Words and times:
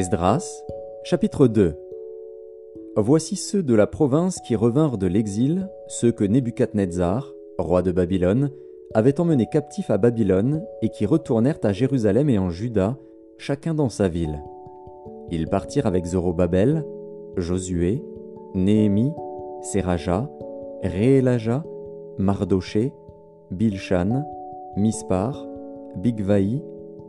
Esdras, 0.00 0.64
chapitre 1.04 1.46
2 1.46 1.76
Voici 2.96 3.36
ceux 3.36 3.62
de 3.62 3.74
la 3.74 3.86
province 3.86 4.40
qui 4.40 4.56
revinrent 4.56 4.96
de 4.96 5.06
l'exil, 5.06 5.68
ceux 5.88 6.10
que 6.10 6.24
Nebuchadnezzar, 6.24 7.30
roi 7.58 7.82
de 7.82 7.92
Babylone, 7.92 8.50
avait 8.94 9.20
emmenés 9.20 9.46
captifs 9.52 9.90
à 9.90 9.98
Babylone 9.98 10.64
et 10.80 10.88
qui 10.88 11.04
retournèrent 11.04 11.58
à 11.64 11.74
Jérusalem 11.74 12.30
et 12.30 12.38
en 12.38 12.48
Juda, 12.48 12.96
chacun 13.36 13.74
dans 13.74 13.90
sa 13.90 14.08
ville. 14.08 14.42
Ils 15.30 15.48
partirent 15.48 15.86
avec 15.86 16.06
Zorobabel, 16.06 16.86
Josué, 17.36 18.02
Néhémie, 18.54 19.12
Seraja, 19.60 20.30
Réélaja, 20.82 21.62
Mardoché, 22.16 22.94
Bilshan, 23.50 24.24
Mispar, 24.78 25.46
Bigvaï, 25.96 26.62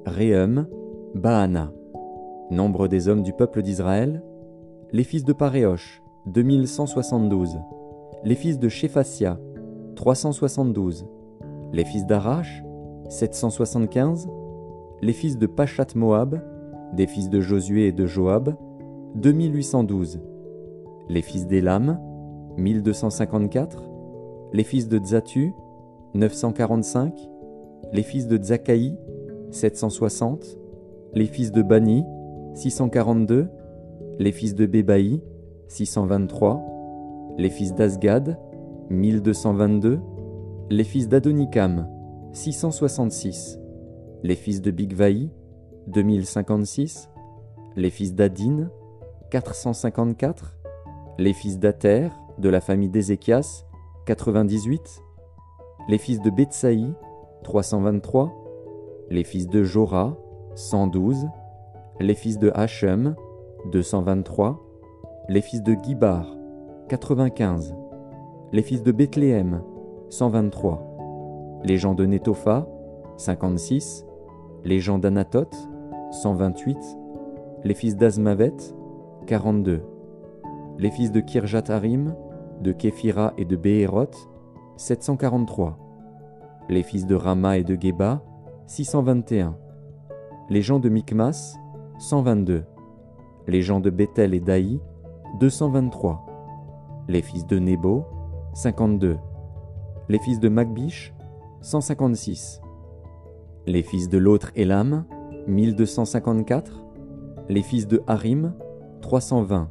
Réhum, 0.06 0.68
Baana. 1.16 1.72
Nombre 2.52 2.90
des 2.90 3.08
hommes 3.08 3.24
du 3.24 3.32
peuple 3.32 3.62
d'Israël 3.62 4.22
Les 4.92 5.06
fils 5.06 5.24
de 5.24 5.32
Paréosh, 5.32 6.04
2172. 6.26 7.58
Les 8.26 8.36
fils 8.36 8.60
de 8.60 8.68
Shéphasia, 8.68 9.40
372. 9.96 11.08
Les 11.72 11.86
fils 11.86 12.06
d'Arash, 12.06 12.62
775. 13.08 14.28
Les 15.02 15.14
fils 15.14 15.38
de 15.38 15.48
Pachat 15.48 15.96
Moab, 15.96 16.42
des 16.92 17.08
fils 17.08 17.30
de 17.30 17.40
Josué 17.40 17.88
et 17.88 17.92
de 17.94 18.06
Joab, 18.06 18.54
2812. 19.16 20.20
Les 21.08 21.22
fils 21.22 21.48
d'Élam, 21.48 22.02
1254. 22.58 23.90
Les 24.52 24.66
fils 24.66 24.90
de 24.90 25.00
Zatu, 25.02 25.54
945. 26.16 27.14
Les 27.94 28.04
fils 28.04 28.28
de 28.28 28.44
Zakaï, 28.44 28.98
760. 29.52 30.58
Les 31.14 31.28
fils 31.28 31.54
de 31.54 31.62
Bani, 31.62 32.04
642, 32.54 33.50
les 34.20 34.32
fils 34.32 34.56
de 34.56 34.66
Bébaï, 34.66 35.22
623, 35.68 36.62
les 37.38 37.50
fils 37.50 37.74
d'Asgad, 37.74 38.38
1222, 38.90 40.00
les 40.70 40.84
fils 40.84 41.08
d'Adonikam, 41.08 41.88
666, 42.34 43.60
les 44.24 44.36
fils 44.36 44.62
de 44.62 44.72
Bigvaï, 44.72 45.32
2056, 45.88 47.10
les 47.76 47.90
fils 47.90 48.14
d'Adin, 48.14 48.70
454, 49.32 50.58
les 51.18 51.34
fils 51.34 51.58
d'Ater, 51.58 52.12
de 52.38 52.50
la 52.50 52.62
famille 52.62 52.90
d'Ézéchias, 52.90 53.66
98, 54.06 55.02
les 55.90 55.98
fils 55.98 56.22
de 56.22 56.30
Betsaï, 56.30 56.94
323, 57.44 58.32
les 59.10 59.24
fils 59.24 59.48
de 59.48 59.64
Jorah, 59.64 60.18
112, 60.56 61.28
les 62.02 62.16
fils 62.16 62.40
de 62.40 62.52
Hachem, 62.56 63.16
223, 63.72 64.60
les 65.30 65.42
fils 65.42 65.62
de 65.62 65.76
Gibar, 65.84 66.36
95, 66.90 67.76
les 68.52 68.62
fils 68.64 68.82
de 68.82 68.92
Bethléem, 68.92 69.62
123, 70.10 71.62
les 71.64 71.78
gens 71.78 71.94
de 71.94 72.06
Netopha, 72.06 72.68
56, 73.18 74.06
les 74.66 74.80
gens 74.80 74.98
d'Anatoth, 74.98 75.56
128, 76.12 76.78
les 77.64 77.74
fils 77.76 77.96
d'Azmavet, 77.96 78.56
42, 79.28 79.84
les 80.80 80.92
fils 80.92 81.12
de 81.12 81.20
Kirjatarim, 81.20 82.16
de 82.62 82.72
Képhira 82.72 83.34
et 83.38 83.46
de 83.46 83.56
Béhéroth, 83.56 84.28
743, 84.78 85.78
les 86.68 86.84
fils 86.84 87.06
de 87.06 87.16
Rama 87.16 87.58
et 87.58 87.64
de 87.64 87.80
Geba, 87.80 88.24
621, 88.66 89.56
les 90.50 90.62
gens 90.62 90.80
de 90.80 90.90
Mikmas, 90.90 91.58
122. 92.02 92.64
Les 93.48 93.62
gens 93.62 93.80
de 93.80 93.92
Bethel 93.92 94.34
et 94.34 94.40
d'Aï, 94.40 94.80
223. 95.40 96.26
Les 97.08 97.22
fils 97.22 97.46
de 97.46 97.60
Nebo, 97.60 98.06
52. 98.56 99.20
Les 100.10 100.18
fils 100.18 100.40
de 100.40 100.50
Magbish, 100.50 101.14
156. 101.62 102.60
Les 103.68 103.84
fils 103.84 104.10
de 104.10 104.18
l'autre 104.18 104.52
Elam, 104.56 105.06
1254. 105.48 106.84
Les 107.50 107.62
fils 107.62 107.88
de 107.88 108.02
Harim, 108.08 108.56
320. 109.02 109.70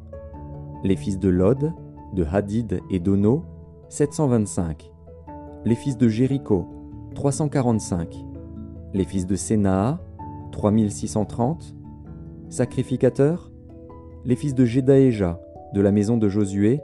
Les 0.85 0.95
fils 0.95 1.19
de 1.19 1.27
Lod, 1.27 1.73
de 2.13 2.23
Hadid 2.23 2.79
et 2.89 2.99
d'Ono, 2.99 3.43
725. 3.89 4.89
Les 5.65 5.75
fils 5.75 5.97
de 5.97 6.07
Jéricho, 6.07 6.65
345. 7.13 8.25
Les 8.93 9.03
fils 9.03 9.27
de 9.27 9.35
Sénaa, 9.35 9.99
3630 10.53 11.75
Sacrificateurs 12.51 13.49
Les 14.25 14.35
fils 14.35 14.53
de 14.53 14.65
Jédaéja, 14.65 15.39
de 15.73 15.79
la 15.79 15.93
maison 15.93 16.17
de 16.17 16.27
Josué, 16.27 16.81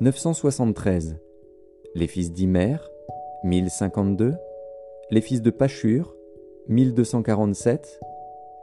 973. 0.00 1.18
Les 1.94 2.06
fils 2.06 2.32
d'Imer, 2.32 2.78
1052. 3.44 4.34
Les 5.10 5.20
fils 5.20 5.42
de 5.42 5.50
Pachur, 5.50 6.16
1247. 6.68 8.00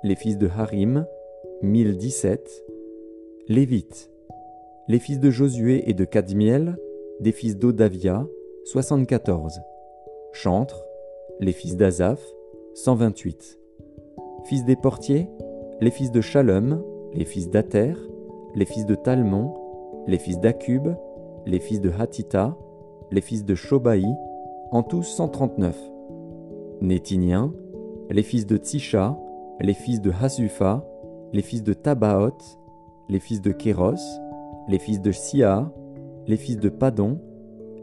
Les 0.04 0.16
fils 0.16 0.40
de 0.40 0.48
Harim, 0.48 1.06
1017. 1.62 2.66
Lévites. 3.48 4.10
Les 4.88 4.98
fils 4.98 5.20
de 5.20 5.30
Josué 5.30 5.88
et 5.88 5.94
de 5.94 6.04
Kadmiel, 6.04 6.78
des 7.20 7.32
fils 7.32 7.58
d'Odavia, 7.58 8.26
74. 8.66 9.62
Chantres. 10.32 10.84
Les 11.40 11.52
fils 11.52 11.78
d'Azaph, 11.78 12.26
128. 12.74 13.60
Fils 14.46 14.66
des 14.66 14.76
portiers, 14.76 15.30
les 15.82 15.92
fils 15.92 16.12
de 16.12 16.20
Shalom, 16.20 16.84
les 17.14 17.24
fils 17.24 17.50
d'Ater, 17.50 17.96
les 18.54 18.66
fils 18.66 18.86
de 18.86 18.96
Talmon, 18.96 19.54
les 20.08 20.18
fils 20.18 20.40
d'Akub, 20.40 20.90
les 21.46 21.60
fils 21.60 21.80
de 21.80 21.90
Hatita, 21.90 22.58
les 23.12 23.22
fils 23.22 23.46
de 23.46 23.56
Shobaï, 23.56 24.06
en 24.72 24.84
tout 24.84 25.04
139. 25.04 25.78
Nétiniens, 26.82 27.54
les 28.10 28.24
fils 28.24 28.46
de 28.46 28.58
Tsisha, 28.58 29.18
les 29.62 29.74
fils 29.74 30.02
de 30.02 30.12
Hasufa, 30.12 30.86
les 31.32 31.42
fils 31.42 31.64
de 31.64 31.74
Tabaoth, 31.74 32.60
les 33.08 33.20
fils 33.20 33.42
de 33.42 33.52
Kéros, 33.52 34.20
les 34.68 34.80
fils 34.80 35.02
de 35.02 35.12
Sia, 35.14 35.72
les 36.28 36.38
fils 36.38 36.58
de 36.58 36.70
Padon, 36.70 37.20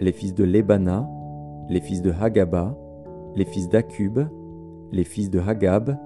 les 0.00 0.12
fils 0.12 0.34
de 0.34 0.44
Lebana, 0.44 1.08
les 1.70 1.80
fils 1.80 2.02
de 2.02 2.12
Hagaba, 2.12 2.76
les 3.34 3.46
fils 3.46 3.70
d'Akub, 3.70 4.20
les 4.92 5.04
fils 5.04 5.30
de 5.30 5.40
Hagab, 5.40 5.96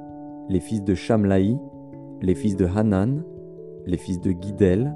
les 0.49 0.61
fils 0.61 0.83
de 0.83 0.95
Shamlaï, 0.95 1.59
les 2.23 2.35
fils 2.35 2.57
de 2.57 2.67
Hanan, 2.67 3.25
les 3.87 3.97
fils 3.97 4.21
de 4.21 4.33
Guidel, 4.33 4.95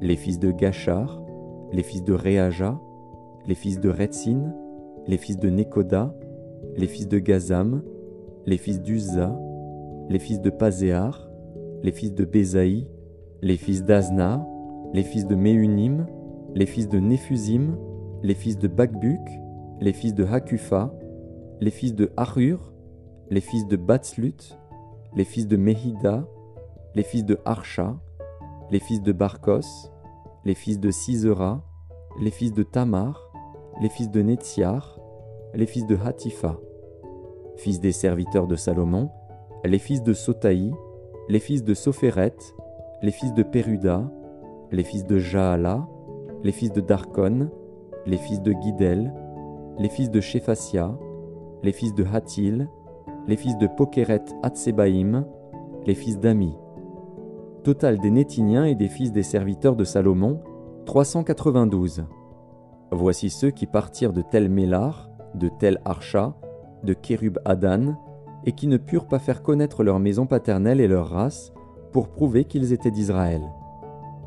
les 0.00 0.16
fils 0.16 0.38
de 0.38 0.50
Gachar, 0.50 1.22
les 1.72 1.82
fils 1.82 2.04
de 2.04 2.12
Réaja, 2.12 2.80
les 3.46 3.54
fils 3.54 3.80
de 3.80 3.88
Retzin, 3.88 4.54
les 5.06 5.16
fils 5.16 5.38
de 5.38 5.50
Nekoda, 5.50 6.14
les 6.76 6.86
fils 6.86 7.08
de 7.08 7.18
Gazam, 7.18 7.82
les 8.46 8.56
fils 8.56 8.80
d'Uzza, 8.80 9.38
les 10.08 10.18
fils 10.18 10.40
de 10.40 10.50
Pazéar, 10.50 11.28
les 11.82 11.92
fils 11.92 12.14
de 12.14 12.24
Bézaï, 12.24 12.86
les 13.40 13.56
fils 13.56 13.84
d'Azna, 13.84 14.46
les 14.92 15.02
fils 15.02 15.26
de 15.26 15.34
Méunim, 15.34 16.06
les 16.54 16.66
fils 16.66 16.88
de 16.88 16.98
Néphusim, 16.98 17.76
les 18.22 18.34
fils 18.34 18.58
de 18.58 18.68
Bakbuk, 18.68 19.20
les 19.80 19.92
fils 19.92 20.14
de 20.14 20.24
Hakufa, 20.24 20.94
les 21.60 21.70
fils 21.70 21.94
de 21.94 22.10
Harur, 22.16 22.72
les 23.30 23.40
fils 23.40 23.66
de 23.66 23.76
Batslut, 23.76 24.56
les 25.16 25.24
fils 25.24 25.48
de 25.48 25.56
Mehida, 25.56 26.24
les 26.94 27.02
fils 27.02 27.24
de 27.24 27.38
Archa, 27.44 27.96
les 28.70 28.80
fils 28.80 29.02
de 29.02 29.12
Barkos, 29.12 29.90
les 30.44 30.54
fils 30.54 30.78
de 30.78 30.90
Sisera, 30.90 31.62
les 32.20 32.30
fils 32.30 32.52
de 32.52 32.62
Tamar, 32.62 33.20
les 33.80 33.88
fils 33.88 34.10
de 34.10 34.22
Netziar, 34.22 34.98
les 35.54 35.66
fils 35.66 35.86
de 35.86 35.96
Hatifa, 35.96 36.58
fils 37.56 37.80
des 37.80 37.92
serviteurs 37.92 38.46
de 38.46 38.56
Salomon, 38.56 39.10
les 39.64 39.78
fils 39.78 40.02
de 40.02 40.12
Sotaï, 40.12 40.72
les 41.28 41.38
fils 41.38 41.64
de 41.64 41.74
Sopheret, 41.74 42.36
les 43.02 43.12
fils 43.12 43.32
de 43.32 43.42
Péruda, 43.42 44.10
les 44.70 44.84
fils 44.84 45.06
de 45.06 45.18
Jaala, 45.18 45.86
les 46.42 46.52
fils 46.52 46.72
de 46.72 46.80
Darkon, 46.80 47.50
les 48.06 48.16
fils 48.16 48.42
de 48.42 48.52
Guidel, 48.52 49.12
les 49.78 49.88
fils 49.88 50.10
de 50.10 50.20
Shephasia, 50.20 50.96
les 51.62 51.72
fils 51.72 51.94
de 51.94 52.04
Hatil, 52.04 52.68
les 53.26 53.36
fils 53.36 53.56
de 53.58 53.66
Pokeret 53.66 54.24
Hatsebaïm, 54.42 55.24
les 55.86 55.94
fils 55.94 56.18
d'Ami. 56.18 56.56
Total 57.62 58.00
des 58.00 58.10
Nétiniens 58.10 58.64
et 58.64 58.74
des 58.74 58.88
fils 58.88 59.12
des 59.12 59.22
serviteurs 59.22 59.76
de 59.76 59.84
Salomon, 59.84 60.40
392. 60.84 62.04
Voici 62.90 63.30
ceux 63.30 63.50
qui 63.50 63.66
partirent 63.66 64.12
de 64.12 64.20
Tel 64.20 64.48
Mélar, 64.48 65.08
de 65.36 65.48
Tel 65.48 65.80
Archa, 65.84 66.34
de 66.82 66.92
Kérub 66.92 67.38
Adan, 67.44 67.96
et 68.44 68.52
qui 68.52 68.66
ne 68.66 68.78
purent 68.78 69.06
pas 69.06 69.20
faire 69.20 69.44
connaître 69.44 69.84
leur 69.84 70.00
maison 70.00 70.26
paternelle 70.26 70.80
et 70.80 70.88
leur 70.88 71.10
race, 71.10 71.52
pour 71.92 72.08
prouver 72.08 72.46
qu'ils 72.46 72.72
étaient 72.72 72.90
d'Israël. 72.90 73.42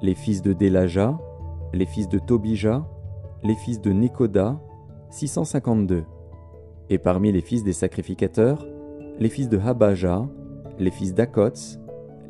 Les 0.01 0.15
fils 0.15 0.41
de 0.41 0.53
Délaja, 0.53 1.19
les 1.73 1.85
fils 1.85 2.07
de 2.07 2.19
Tobija, 2.19 2.87
les 3.43 3.55
fils 3.55 3.81
de 3.81 3.91
Nekoda, 3.91 4.61
652. 5.09 6.05
Et 6.89 6.99
parmi 6.99 7.33
les 7.33 7.41
fils 7.41 7.65
des 7.65 7.73
sacrificateurs, 7.73 8.65
les 9.19 9.29
fils 9.29 9.49
de 9.49 9.59
Habaja, 9.59 10.25
les 10.79 10.91
fils 10.91 11.13
d'Akots, 11.13 11.79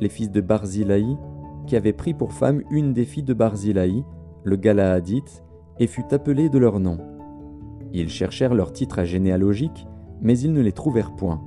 les 0.00 0.08
fils 0.08 0.30
de 0.30 0.40
Barzilaï, 0.40 1.16
qui 1.66 1.76
avaient 1.76 1.92
pris 1.92 2.14
pour 2.14 2.32
femme 2.32 2.62
une 2.70 2.92
des 2.92 3.04
filles 3.04 3.22
de 3.22 3.34
Barzilaï, 3.34 4.04
le 4.44 4.56
Galaadite, 4.56 5.42
et 5.78 5.86
fut 5.86 6.12
appelé 6.12 6.48
de 6.48 6.58
leur 6.58 6.80
nom. 6.80 6.98
Ils 7.92 8.08
cherchèrent 8.08 8.54
leur 8.54 8.72
titre 8.72 9.04
généalogique, 9.04 9.86
mais 10.20 10.38
ils 10.38 10.52
ne 10.52 10.60
les 10.60 10.72
trouvèrent 10.72 11.14
point. 11.16 11.42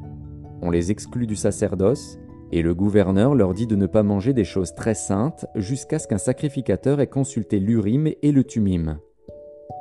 On 0.62 0.70
les 0.70 0.92
exclut 0.92 1.28
du 1.28 1.36
sacerdoce, 1.36 2.20
et 2.52 2.62
le 2.62 2.74
gouverneur 2.74 3.36
leur 3.36 3.54
dit 3.54 3.68
de 3.68 3.76
ne 3.76 3.86
pas 3.86 4.04
manger 4.04 4.34
des 4.34 4.44
choses 4.44 4.74
très 4.74 4.96
saintes 4.96 5.46
jusqu'à 5.56 6.00
ce 6.00 6.08
qu'un 6.08 6.18
sacrificateur 6.18 7.00
ait 7.00 7.08
consulté 7.08 7.60
l'Urim 7.60 8.08
et 8.22 8.32
le 8.32 8.44
Tumim. 8.44 9.00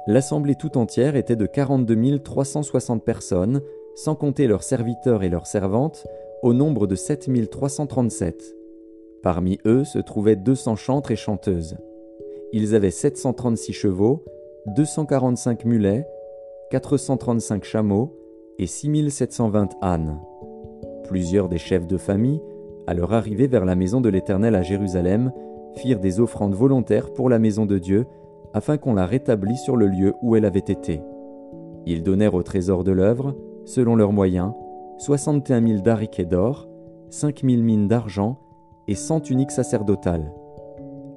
L'assemblée 0.06 0.54
tout 0.54 0.76
entière 0.78 1.16
était 1.16 1.36
de 1.36 1.46
42 1.46 2.18
360 2.18 3.04
personnes, 3.04 3.62
sans 3.94 4.14
compter 4.14 4.46
leurs 4.46 4.62
serviteurs 4.62 5.22
et 5.22 5.28
leurs 5.28 5.46
servantes, 5.46 6.06
au 6.42 6.52
nombre 6.52 6.86
de 6.86 6.94
7 6.94 7.50
337. 7.50 8.57
Parmi 9.22 9.58
eux 9.66 9.84
se 9.84 9.98
trouvaient 9.98 10.36
200 10.36 10.76
chantres 10.76 11.10
et 11.10 11.16
chanteuses. 11.16 11.76
Ils 12.52 12.74
avaient 12.74 12.90
736 12.90 13.72
chevaux, 13.72 14.24
245 14.76 15.64
mulets, 15.64 16.06
435 16.70 17.64
chameaux 17.64 18.16
et 18.58 18.66
6720 18.66 19.70
ânes. 19.82 20.20
Plusieurs 21.04 21.48
des 21.48 21.58
chefs 21.58 21.86
de 21.86 21.96
famille, 21.96 22.40
à 22.86 22.94
leur 22.94 23.12
arrivée 23.12 23.46
vers 23.48 23.64
la 23.64 23.74
maison 23.74 24.00
de 24.00 24.08
l'Éternel 24.08 24.54
à 24.54 24.62
Jérusalem, 24.62 25.32
firent 25.76 26.00
des 26.00 26.20
offrandes 26.20 26.54
volontaires 26.54 27.12
pour 27.12 27.28
la 27.28 27.38
maison 27.38 27.66
de 27.66 27.78
Dieu, 27.78 28.06
afin 28.54 28.78
qu'on 28.78 28.94
la 28.94 29.06
rétablît 29.06 29.58
sur 29.58 29.76
le 29.76 29.86
lieu 29.86 30.14
où 30.22 30.36
elle 30.36 30.44
avait 30.44 30.58
été. 30.58 31.02
Ils 31.86 32.02
donnèrent 32.02 32.34
au 32.34 32.42
trésor 32.42 32.84
de 32.84 32.92
l'œuvre, 32.92 33.36
selon 33.64 33.96
leurs 33.96 34.12
moyens, 34.12 34.52
61 34.98 35.66
000 35.66 35.80
dariquets 35.80 36.24
d'or, 36.24 36.68
5 37.10 37.42
000 37.44 37.62
mines 37.62 37.88
d'argent 37.88 38.38
et 38.88 38.94
100 38.94 39.20
tuniques 39.20 39.50
sacerdotales. 39.50 40.32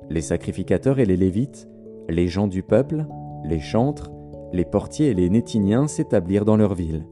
Les 0.09 0.21
sacrificateurs 0.21 0.99
et 0.99 1.05
les 1.05 1.15
lévites, 1.17 1.69
les 2.09 2.27
gens 2.27 2.47
du 2.47 2.63
peuple, 2.63 3.05
les 3.45 3.59
chantres, 3.59 4.11
les 4.51 4.65
portiers 4.65 5.07
et 5.07 5.13
les 5.13 5.29
nétiniens 5.29 5.87
s'établirent 5.87 6.45
dans 6.45 6.57
leurs 6.57 6.75
villes. 6.75 7.07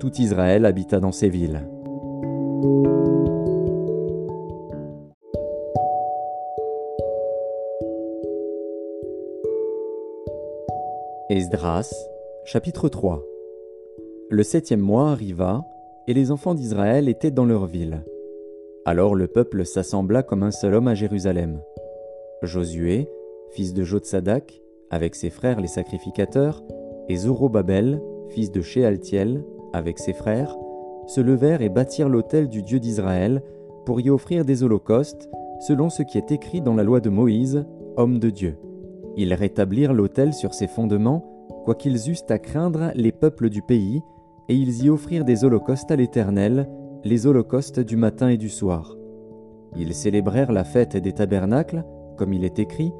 Tout 0.00 0.12
Israël 0.20 0.66
habita 0.66 0.98
dans 0.98 1.12
ces 1.12 1.28
villes. 1.28 1.68
Esdras, 11.30 11.92
chapitre 12.44 12.88
3 12.88 13.22
Le 14.30 14.42
septième 14.42 14.80
mois 14.80 15.10
arriva, 15.10 15.64
et 16.08 16.14
les 16.14 16.30
enfants 16.30 16.54
d'Israël 16.54 17.08
étaient 17.08 17.30
dans 17.30 17.44
leur 17.44 17.66
ville. 17.66 18.04
Alors 18.88 19.16
le 19.16 19.26
peuple 19.26 19.66
s'assembla 19.66 20.22
comme 20.22 20.44
un 20.44 20.52
seul 20.52 20.74
homme 20.74 20.86
à 20.86 20.94
Jérusalem. 20.94 21.60
Josué, 22.42 23.10
fils 23.50 23.74
de 23.74 23.82
Jotsadak, 23.82 24.62
avec 24.90 25.16
ses 25.16 25.28
frères 25.28 25.60
les 25.60 25.66
sacrificateurs, 25.66 26.62
et 27.08 27.16
Zorobabel, 27.16 28.00
fils 28.28 28.52
de 28.52 28.62
Shealtiel, 28.62 29.42
avec 29.72 29.98
ses 29.98 30.12
frères, 30.12 30.56
se 31.08 31.20
levèrent 31.20 31.62
et 31.62 31.68
bâtirent 31.68 32.08
l'autel 32.08 32.48
du 32.48 32.62
Dieu 32.62 32.78
d'Israël 32.78 33.42
pour 33.86 34.00
y 34.00 34.08
offrir 34.08 34.44
des 34.44 34.62
holocaustes, 34.62 35.28
selon 35.66 35.90
ce 35.90 36.04
qui 36.04 36.16
est 36.16 36.30
écrit 36.30 36.60
dans 36.60 36.74
la 36.76 36.84
loi 36.84 37.00
de 37.00 37.10
Moïse, 37.10 37.66
homme 37.96 38.20
de 38.20 38.30
Dieu. 38.30 38.56
Ils 39.16 39.34
rétablirent 39.34 39.94
l'autel 39.94 40.32
sur 40.32 40.54
ses 40.54 40.68
fondements, 40.68 41.24
quoiqu'ils 41.64 42.08
eussent 42.08 42.30
à 42.30 42.38
craindre 42.38 42.92
les 42.94 43.10
peuples 43.10 43.50
du 43.50 43.62
pays, 43.62 44.00
et 44.48 44.54
ils 44.54 44.84
y 44.84 44.90
offrirent 44.90 45.24
des 45.24 45.44
holocaustes 45.44 45.90
à 45.90 45.96
l'Éternel, 45.96 46.68
les 47.06 47.26
holocaustes 47.26 47.78
du 47.78 47.96
matin 47.96 48.28
et 48.28 48.36
du 48.36 48.48
soir. 48.48 48.96
Ils 49.76 49.94
célébrèrent 49.94 50.50
la 50.50 50.64
fête 50.64 50.96
des 50.96 51.12
tabernacles, 51.12 51.84
comme 52.16 52.32
il 52.32 52.44
est 52.44 52.58
écrit, 52.58 52.92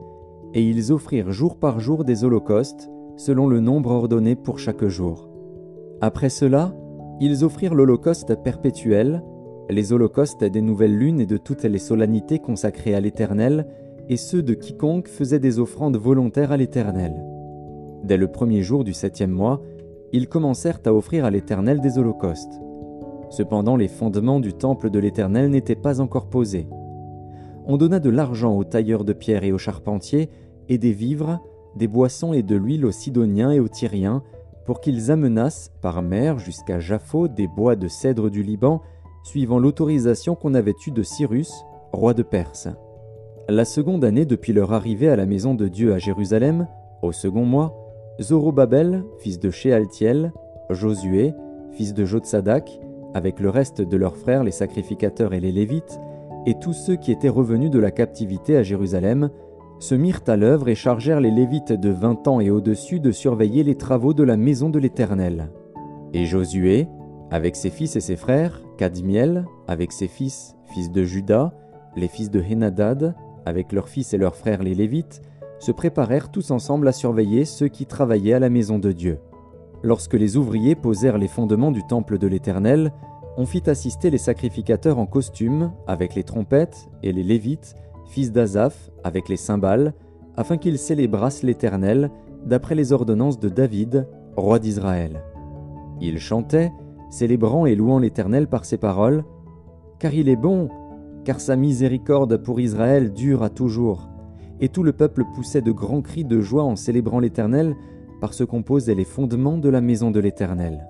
et 0.54 0.62
ils 0.62 0.92
offrirent 0.92 1.32
jour 1.32 1.56
par 1.56 1.80
jour 1.80 2.04
des 2.04 2.22
holocaustes, 2.22 2.88
selon 3.16 3.48
le 3.48 3.60
nombre 3.60 3.90
ordonné 3.90 4.36
pour 4.36 4.60
chaque 4.60 4.86
jour. 4.86 5.28
Après 6.00 6.28
cela, 6.28 6.72
ils 7.20 7.44
offrirent 7.44 7.74
l'holocauste 7.74 8.42
perpétuel, 8.42 9.24
les 9.70 9.92
holocaustes 9.92 10.44
des 10.44 10.62
nouvelles 10.62 10.96
lunes 10.96 11.20
et 11.20 11.26
de 11.26 11.36
toutes 11.36 11.64
les 11.64 11.78
solennités 11.78 12.38
consacrées 12.38 12.94
à 12.94 13.00
l'Éternel, 13.00 13.66
et 14.08 14.16
ceux 14.16 14.42
de 14.42 14.54
quiconque 14.54 15.08
faisait 15.08 15.40
des 15.40 15.58
offrandes 15.58 15.96
volontaires 15.96 16.52
à 16.52 16.56
l'Éternel. 16.56 17.12
Dès 18.04 18.18
le 18.18 18.28
premier 18.28 18.62
jour 18.62 18.84
du 18.84 18.92
septième 18.92 19.32
mois, 19.32 19.60
ils 20.12 20.28
commencèrent 20.28 20.80
à 20.84 20.94
offrir 20.94 21.24
à 21.24 21.30
l'Éternel 21.30 21.80
des 21.80 21.98
holocaustes. 21.98 22.60
Cependant 23.30 23.76
les 23.76 23.88
fondements 23.88 24.40
du 24.40 24.52
temple 24.52 24.90
de 24.90 24.98
l'Éternel 24.98 25.50
n'étaient 25.50 25.74
pas 25.74 26.00
encore 26.00 26.28
posés. 26.28 26.68
On 27.66 27.76
donna 27.76 27.98
de 27.98 28.10
l'argent 28.10 28.56
aux 28.56 28.64
tailleurs 28.64 29.04
de 29.04 29.12
pierre 29.12 29.44
et 29.44 29.52
aux 29.52 29.58
charpentiers, 29.58 30.30
et 30.68 30.78
des 30.78 30.92
vivres, 30.92 31.40
des 31.76 31.88
boissons 31.88 32.32
et 32.32 32.42
de 32.42 32.56
l'huile 32.56 32.86
aux 32.86 32.92
Sidoniens 32.92 33.50
et 33.50 33.60
aux 33.60 33.68
Tyriens, 33.68 34.22
pour 34.64 34.80
qu'ils 34.80 35.10
amenassent 35.10 35.72
par 35.80 36.02
mer 36.02 36.38
jusqu'à 36.38 36.80
Japho 36.80 37.28
des 37.28 37.46
bois 37.46 37.76
de 37.76 37.88
cèdre 37.88 38.30
du 38.30 38.42
Liban, 38.42 38.82
suivant 39.24 39.58
l'autorisation 39.58 40.34
qu'on 40.34 40.54
avait 40.54 40.74
eue 40.86 40.90
de 40.90 41.02
Cyrus, 41.02 41.52
roi 41.92 42.14
de 42.14 42.22
Perse. 42.22 42.68
La 43.48 43.64
seconde 43.64 44.04
année 44.04 44.24
depuis 44.24 44.52
leur 44.52 44.72
arrivée 44.72 45.08
à 45.08 45.16
la 45.16 45.26
maison 45.26 45.54
de 45.54 45.68
Dieu 45.68 45.92
à 45.92 45.98
Jérusalem, 45.98 46.66
au 47.02 47.12
second 47.12 47.44
mois, 47.44 47.76
Zorobabel, 48.20 49.04
fils 49.18 49.38
de 49.38 49.50
Shealtiel, 49.50 50.32
Josué, 50.70 51.32
fils 51.72 51.94
de 51.94 52.04
Jotsadak, 52.04 52.80
avec 53.16 53.40
le 53.40 53.48
reste 53.48 53.80
de 53.80 53.96
leurs 53.96 54.18
frères 54.18 54.44
les 54.44 54.50
sacrificateurs 54.50 55.32
et 55.32 55.40
les 55.40 55.50
Lévites, 55.50 55.98
et 56.44 56.58
tous 56.58 56.74
ceux 56.74 56.96
qui 56.96 57.10
étaient 57.10 57.30
revenus 57.30 57.70
de 57.70 57.78
la 57.78 57.90
captivité 57.90 58.58
à 58.58 58.62
Jérusalem, 58.62 59.30
se 59.78 59.94
mirent 59.94 60.20
à 60.26 60.36
l'œuvre 60.36 60.68
et 60.68 60.74
chargèrent 60.74 61.20
les 61.20 61.30
Lévites 61.30 61.72
de 61.72 61.88
vingt 61.88 62.28
ans 62.28 62.40
et 62.40 62.50
au-dessus 62.50 63.00
de 63.00 63.12
surveiller 63.12 63.64
les 63.64 63.74
travaux 63.74 64.12
de 64.12 64.22
la 64.22 64.36
maison 64.36 64.68
de 64.68 64.78
l'Éternel. 64.78 65.50
Et 66.12 66.26
Josué, 66.26 66.88
avec 67.30 67.56
ses 67.56 67.70
fils 67.70 67.96
et 67.96 68.00
ses 68.00 68.16
frères, 68.16 68.62
Cadmiel, 68.76 69.46
avec 69.66 69.92
ses 69.92 70.08
fils, 70.08 70.54
fils 70.74 70.92
de 70.92 71.02
Juda, 71.02 71.54
les 71.96 72.08
fils 72.08 72.30
de 72.30 72.42
Henadad, 72.42 73.14
avec 73.46 73.72
leurs 73.72 73.88
fils 73.88 74.12
et 74.12 74.18
leurs 74.18 74.36
frères 74.36 74.62
les 74.62 74.74
Lévites, 74.74 75.22
se 75.58 75.72
préparèrent 75.72 76.30
tous 76.30 76.50
ensemble 76.50 76.86
à 76.86 76.92
surveiller 76.92 77.46
ceux 77.46 77.68
qui 77.68 77.86
travaillaient 77.86 78.34
à 78.34 78.40
la 78.40 78.50
maison 78.50 78.78
de 78.78 78.92
Dieu. 78.92 79.20
Lorsque 79.86 80.14
les 80.14 80.36
ouvriers 80.36 80.74
posèrent 80.74 81.16
les 81.16 81.28
fondements 81.28 81.70
du 81.70 81.86
temple 81.86 82.18
de 82.18 82.26
l'Éternel, 82.26 82.92
on 83.36 83.46
fit 83.46 83.70
assister 83.70 84.10
les 84.10 84.18
sacrificateurs 84.18 84.98
en 84.98 85.06
costume, 85.06 85.70
avec 85.86 86.16
les 86.16 86.24
trompettes, 86.24 86.88
et 87.04 87.12
les 87.12 87.22
Lévites, 87.22 87.76
fils 88.08 88.32
d'Azaph, 88.32 88.90
avec 89.04 89.28
les 89.28 89.36
cymbales, 89.36 89.94
afin 90.36 90.56
qu'ils 90.56 90.78
célébrassent 90.78 91.44
l'Éternel, 91.44 92.10
d'après 92.44 92.74
les 92.74 92.92
ordonnances 92.92 93.38
de 93.38 93.48
David, 93.48 94.08
roi 94.34 94.58
d'Israël. 94.58 95.22
Ils 96.00 96.18
chantaient, 96.18 96.72
célébrant 97.08 97.64
et 97.64 97.76
louant 97.76 98.00
l'Éternel 98.00 98.48
par 98.48 98.64
ses 98.64 98.78
paroles, 98.78 99.22
Car 100.00 100.12
il 100.14 100.28
est 100.28 100.34
bon, 100.34 100.68
car 101.24 101.38
sa 101.38 101.54
miséricorde 101.54 102.38
pour 102.38 102.58
Israël 102.58 103.12
dure 103.12 103.44
à 103.44 103.50
toujours. 103.50 104.08
Et 104.58 104.68
tout 104.68 104.82
le 104.82 104.92
peuple 104.92 105.22
poussait 105.32 105.62
de 105.62 105.70
grands 105.70 106.02
cris 106.02 106.24
de 106.24 106.40
joie 106.40 106.64
en 106.64 106.74
célébrant 106.74 107.20
l'Éternel, 107.20 107.76
parce 108.20 108.44
qu'on 108.44 108.62
posait 108.62 108.94
les 108.94 109.04
fondements 109.04 109.58
de 109.58 109.68
la 109.68 109.80
maison 109.80 110.10
de 110.10 110.20
l'Éternel. 110.20 110.88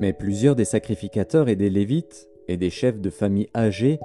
Mais 0.00 0.12
plusieurs 0.12 0.56
des 0.56 0.64
sacrificateurs 0.64 1.48
et 1.48 1.56
des 1.56 1.70
Lévites, 1.70 2.28
et 2.48 2.56
des 2.56 2.70
chefs 2.70 3.00
de 3.00 3.10
famille 3.10 3.48
âgés, 3.54 3.98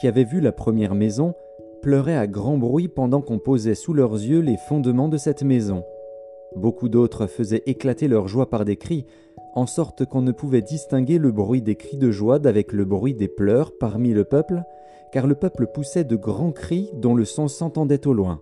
qui 0.00 0.08
avaient 0.08 0.24
vu 0.24 0.40
la 0.40 0.52
première 0.52 0.94
maison, 0.94 1.34
pleuraient 1.82 2.16
à 2.16 2.26
grand 2.26 2.56
bruit 2.56 2.88
pendant 2.88 3.20
qu'on 3.20 3.38
posait 3.38 3.74
sous 3.74 3.92
leurs 3.92 4.14
yeux 4.14 4.40
les 4.40 4.56
fondements 4.56 5.08
de 5.08 5.16
cette 5.16 5.42
maison. 5.42 5.84
Beaucoup 6.56 6.88
d'autres 6.88 7.26
faisaient 7.26 7.62
éclater 7.66 8.08
leur 8.08 8.28
joie 8.28 8.50
par 8.50 8.64
des 8.64 8.76
cris, 8.76 9.06
en 9.54 9.66
sorte 9.66 10.04
qu'on 10.04 10.22
ne 10.22 10.32
pouvait 10.32 10.62
distinguer 10.62 11.18
le 11.18 11.32
bruit 11.32 11.62
des 11.62 11.76
cris 11.76 11.96
de 11.96 12.10
joie 12.10 12.38
d'avec 12.38 12.72
le 12.72 12.84
bruit 12.84 13.14
des 13.14 13.28
pleurs 13.28 13.72
parmi 13.78 14.12
le 14.12 14.24
peuple, 14.24 14.62
car 15.12 15.26
le 15.26 15.34
peuple 15.34 15.66
poussait 15.66 16.04
de 16.04 16.16
grands 16.16 16.52
cris 16.52 16.90
dont 16.94 17.14
le 17.14 17.24
son 17.24 17.48
s'entendait 17.48 18.06
au 18.06 18.12
loin. 18.12 18.40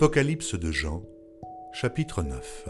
Apocalypse 0.00 0.54
de 0.54 0.70
Jean, 0.70 1.02
chapitre 1.72 2.22
9 2.22 2.68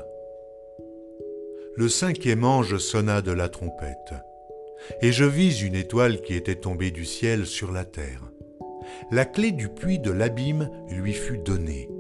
Le 1.77 1.87
cinquième 1.91 2.43
ange 2.43 2.79
sonna 2.79 3.21
de 3.21 3.33
la 3.33 3.51
trompette, 3.51 4.15
et 5.03 5.13
je 5.13 5.27
vis 5.27 5.61
une 5.61 5.75
étoile 5.75 6.23
qui 6.23 6.33
était 6.33 6.55
tombée 6.55 6.91
du 6.91 7.05
ciel 7.05 7.45
sur 7.45 7.71
la 7.71 7.85
terre 7.85 8.33
la 9.11 9.27
clé 9.27 9.53
du 9.53 9.69
puits 9.69 9.99
de 9.99 10.11
l'abîme 10.11 10.71
lui 10.89 11.13
fut 11.13 11.37
donnée, 11.37 11.91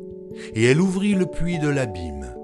et 0.54 0.64
elle 0.64 0.80
ouvrit 0.80 1.12
le 1.12 1.26
puits 1.26 1.58
de 1.58 1.68
l'abîme. 1.68 2.34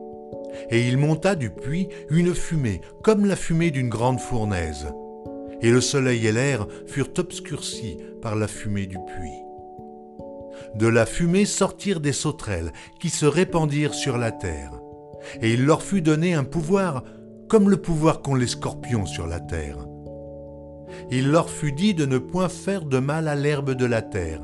Et 0.69 0.87
il 0.87 0.99
monta 0.99 1.37
du 1.37 1.49
puits 1.49 1.89
une 2.11 2.35
fumée, 2.35 2.83
comme 3.03 3.25
la 3.25 3.37
fumée 3.37 3.71
d'une 3.71 3.89
grande 3.89 4.21
fournaise, 4.21 4.89
et 5.63 5.71
le 5.71 5.81
soleil 5.81 6.27
et 6.27 6.33
l'air 6.33 6.67
furent 6.85 7.15
obscurcis 7.17 7.97
par 8.21 8.37
la 8.37 8.47
fumée 8.47 8.87
du 8.87 8.99
puits. 8.99 9.54
De 10.77 10.87
la 10.87 11.07
fumée 11.07 11.45
sortirent 11.45 12.01
des 12.01 12.13
sauterelles 12.13 12.73
qui 13.01 13.11
se 13.11 13.27
répandirent 13.27 13.95
sur 13.95 14.19
la 14.19 14.33
terre. 14.33 14.73
Et 15.41 15.53
il 15.55 15.65
leur 15.65 15.83
fut 15.83 16.03
donné 16.03 16.35
un 16.35 16.45
pouvoir 16.45 17.05
comme 17.49 17.71
le 17.71 17.77
pouvoir 17.77 18.23
qu'ont 18.23 18.35
les 18.35 18.47
scorpions 18.47 19.07
sur 19.07 19.27
la 19.27 19.41
terre. 19.41 19.87
Il 21.11 21.31
leur 21.31 21.51
fut 21.51 21.73
dit 21.73 21.95
de 21.95 22.07
ne 22.07 22.19
point 22.19 22.49
faire 22.49 22.85
de 22.85 22.99
mal 22.99 23.29
à 23.29 23.35
l'herbe 23.35 23.73
de 23.73 23.85
la 23.85 24.03
terre, 24.03 24.41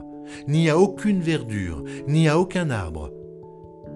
ni 0.46 0.68
à 0.68 0.78
aucune 0.78 1.20
verdure, 1.20 1.84
ni 2.06 2.28
à 2.28 2.38
aucun 2.38 2.70
arbre, 2.70 3.10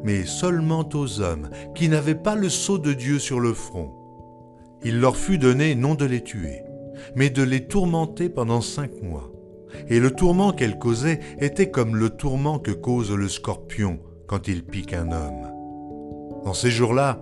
mais 0.03 0.25
seulement 0.25 0.89
aux 0.95 1.21
hommes 1.21 1.49
qui 1.75 1.89
n'avaient 1.89 2.15
pas 2.15 2.35
le 2.35 2.49
sceau 2.49 2.79
de 2.79 2.93
Dieu 2.93 3.19
sur 3.19 3.41
le 3.41 3.55
front. 3.55 3.93
Il 4.83 5.01
leur 5.01 5.17
fut 5.17 5.39
donné 5.39 5.75
non 5.75 5.95
de 5.95 6.05
les 6.05 6.23
tuer, 6.23 6.63
mais 7.15 7.31
de 7.31 7.43
les 7.43 7.67
tourmenter 7.67 8.29
pendant 8.29 8.61
cinq 8.61 9.03
mois. 9.03 9.34
Et 9.89 10.01
le 10.01 10.11
tourment 10.11 10.53
qu'elles 10.53 10.79
causaient 10.79 11.21
était 11.39 11.71
comme 11.71 11.97
le 11.97 12.11
tourment 12.11 12.59
que 12.59 12.71
cause 12.71 13.13
le 13.13 13.29
scorpion 13.29 14.01
quand 14.27 14.49
il 14.49 14.65
pique 14.65 14.93
un 14.93 15.13
homme. 15.13 15.51
En 16.45 16.53
ces 16.53 16.71
jours-là, 16.71 17.21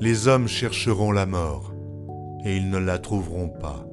les 0.00 0.28
hommes 0.28 0.48
chercheront 0.48 1.12
la 1.12 1.26
mort, 1.26 1.72
et 2.44 2.56
ils 2.56 2.70
ne 2.70 2.78
la 2.78 2.98
trouveront 2.98 3.48
pas. 3.48 3.86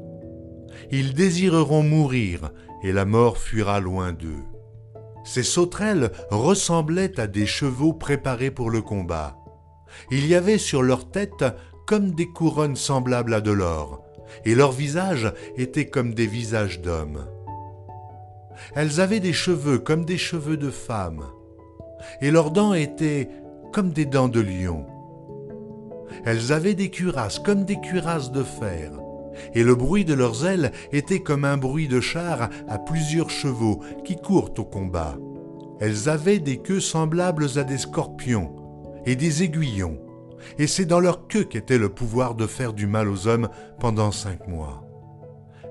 Ils 0.91 1.13
désireront 1.13 1.83
mourir, 1.83 2.51
et 2.83 2.91
la 2.91 3.05
mort 3.05 3.37
fuira 3.37 3.79
loin 3.79 4.11
d'eux. 4.11 4.43
Ces 5.23 5.43
sauterelles 5.43 6.11
ressemblaient 6.31 7.19
à 7.19 7.27
des 7.27 7.45
chevaux 7.45 7.93
préparés 7.93 8.51
pour 8.51 8.69
le 8.69 8.81
combat. 8.81 9.37
Il 10.11 10.25
y 10.27 10.35
avait 10.35 10.57
sur 10.57 10.81
leur 10.81 11.09
tête 11.09 11.45
comme 11.85 12.11
des 12.11 12.27
couronnes 12.27 12.75
semblables 12.75 13.33
à 13.33 13.41
de 13.41 13.51
l'or, 13.51 14.03
et 14.45 14.55
leurs 14.55 14.71
visages 14.71 15.33
étaient 15.57 15.89
comme 15.89 16.13
des 16.13 16.27
visages 16.27 16.81
d'hommes. 16.81 17.25
Elles 18.75 18.99
avaient 18.99 19.19
des 19.19 19.33
cheveux 19.33 19.79
comme 19.79 20.05
des 20.05 20.17
cheveux 20.17 20.57
de 20.57 20.69
femmes, 20.69 21.25
et 22.21 22.31
leurs 22.31 22.51
dents 22.51 22.73
étaient 22.73 23.29
comme 23.71 23.91
des 23.91 24.05
dents 24.05 24.29
de 24.29 24.41
lion. 24.41 24.85
Elles 26.25 26.51
avaient 26.51 26.73
des 26.73 26.89
cuirasses 26.89 27.39
comme 27.39 27.65
des 27.65 27.79
cuirasses 27.79 28.31
de 28.31 28.43
fer, 28.43 28.91
et 29.53 29.63
le 29.63 29.75
bruit 29.75 30.05
de 30.05 30.13
leurs 30.13 30.45
ailes 30.45 30.71
était 30.91 31.21
comme 31.21 31.45
un 31.45 31.57
bruit 31.57 31.87
de 31.87 31.99
char 31.99 32.49
à 32.67 32.77
plusieurs 32.77 33.29
chevaux 33.29 33.79
qui 34.03 34.15
courent 34.15 34.53
au 34.57 34.63
combat. 34.63 35.17
Elles 35.79 36.09
avaient 36.09 36.39
des 36.39 36.57
queues 36.57 36.81
semblables 36.81 37.47
à 37.55 37.63
des 37.63 37.77
scorpions 37.77 38.55
et 39.05 39.15
des 39.15 39.43
aiguillons, 39.43 39.99
et 40.57 40.67
c'est 40.67 40.85
dans 40.85 40.99
leur 40.99 41.27
queue 41.27 41.43
qu'était 41.43 41.77
le 41.77 41.89
pouvoir 41.89 42.35
de 42.35 42.47
faire 42.47 42.73
du 42.73 42.87
mal 42.87 43.07
aux 43.07 43.27
hommes 43.27 43.49
pendant 43.79 44.11
cinq 44.11 44.47
mois. 44.47 44.88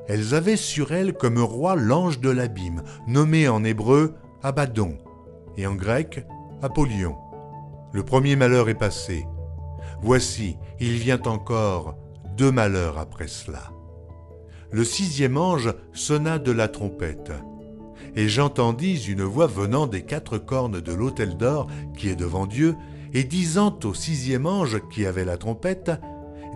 Elles 0.09 0.35
avaient 0.35 0.57
sur 0.57 0.93
elles 0.93 1.13
comme 1.13 1.39
roi 1.39 1.77
l'ange 1.77 2.19
de 2.19 2.31
l'abîme, 2.31 2.83
nommé 3.07 3.47
en 3.49 3.63
hébreu 3.63 4.15
Abaddon, 4.43 4.97
et 5.57 5.67
en 5.67 5.75
grec 5.75 6.27
Apollyon. 6.63 7.15
Le 7.93 8.03
premier 8.03 8.35
malheur 8.35 8.69
est 8.69 8.75
passé. 8.75 9.27
Voici, 10.03 10.57
il 10.81 10.95
vient 10.95 11.23
encore 11.27 11.97
deux 12.37 12.51
malheurs 12.51 12.99
après 12.99 13.29
cela. 13.29 13.71
Le 14.71 14.85
sixième 14.85 15.37
ange 15.37 15.75
sonna 15.93 16.39
de 16.39 16.53
la 16.53 16.69
trompette, 16.69 17.33
et 18.17 18.29
j'entendis 18.29 19.07
une 19.09 19.23
voix 19.23 19.47
venant 19.47 19.87
des 19.87 20.03
quatre 20.03 20.39
cornes 20.39 20.81
de 20.81 20.93
l'autel 20.93 21.37
d'or 21.37 21.67
qui 21.97 22.09
est 22.09 22.17
devant 22.17 22.47
Dieu, 22.47 22.77
et 23.13 23.25
disant 23.25 23.79
au 23.85 23.95
sixième 23.95 24.47
ange 24.47 24.81
qui 24.91 25.07
avait 25.07 25.25
la 25.25 25.37
trompette, 25.37 25.91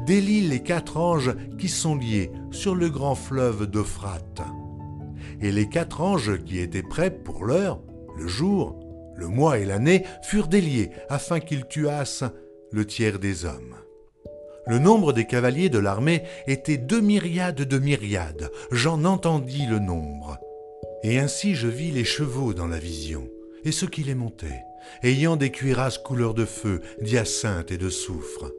Délie 0.07 0.43
les 0.43 0.61
quatre 0.61 0.97
anges 0.97 1.35
qui 1.59 1.69
sont 1.69 1.95
liés 1.95 2.31
sur 2.51 2.75
le 2.75 2.89
grand 2.89 3.15
fleuve 3.15 3.67
d'Euphrate. 3.67 4.43
Et 5.41 5.53
les 5.53 5.69
quatre 5.69 6.01
anges 6.01 6.43
qui 6.45 6.59
étaient 6.59 6.83
prêts 6.83 7.11
pour 7.11 7.45
l'heure, 7.45 7.81
le 8.17 8.27
jour, 8.27 8.79
le 9.17 9.29
mois 9.29 9.59
et 9.59 9.65
l'année 9.65 10.05
furent 10.23 10.49
déliés 10.49 10.91
afin 11.09 11.41
qu'ils 11.41 11.67
tuassent 11.67 12.25
le 12.71 12.87
tiers 12.87 13.19
des 13.19 13.45
hommes. 13.45 13.77
Le 14.67 14.79
nombre 14.79 15.13
des 15.13 15.27
cavaliers 15.27 15.69
de 15.69 15.79
l'armée 15.79 16.23
était 16.47 16.77
deux 16.77 17.01
myriades 17.01 17.63
de 17.63 17.79
myriades. 17.79 18.51
J'en 18.71 19.05
entendis 19.05 19.67
le 19.67 19.81
nombre. 19.81 20.39
Et 21.03 21.19
ainsi 21.19 21.55
je 21.55 21.67
vis 21.67 21.91
les 21.91 22.05
chevaux 22.05 22.55
dans 22.55 22.69
la 22.69 22.79
vision, 22.79 23.29
et 23.65 23.73
ceux 23.73 23.89
qui 23.89 24.05
les 24.05 24.15
montaient, 24.15 24.63
ayant 25.03 25.37
des 25.37 25.51
cuirasses 25.51 25.99
couleur 25.99 26.33
de 26.33 26.45
feu, 26.45 26.81
d'hyacinthe 27.01 27.73
et 27.73 27.79
de 27.79 27.89
soufre. 27.89 28.53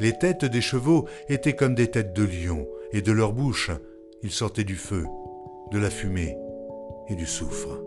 Les 0.00 0.16
têtes 0.16 0.44
des 0.44 0.60
chevaux 0.60 1.06
étaient 1.28 1.56
comme 1.56 1.74
des 1.74 1.90
têtes 1.90 2.12
de 2.12 2.24
lions, 2.24 2.66
et 2.92 3.02
de 3.02 3.12
leur 3.12 3.32
bouche 3.32 3.70
il 4.22 4.30
sortait 4.30 4.64
du 4.64 4.74
feu, 4.74 5.06
de 5.70 5.78
la 5.78 5.90
fumée 5.90 6.36
et 7.08 7.14
du 7.14 7.26
soufre. 7.26 7.80